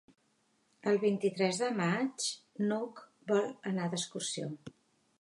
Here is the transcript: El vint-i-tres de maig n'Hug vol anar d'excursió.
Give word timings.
El 0.91 0.97
vint-i-tres 1.03 1.59
de 1.65 1.69
maig 1.83 2.27
n'Hug 2.65 3.05
vol 3.35 3.49
anar 3.75 3.91
d'excursió. 3.95 4.55